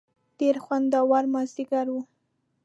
[0.39, 1.95] ډېر خوندور مازیګر و.